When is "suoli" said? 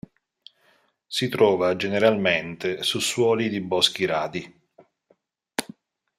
2.99-3.49